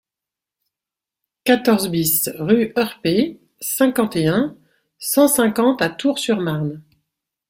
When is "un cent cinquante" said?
4.25-5.83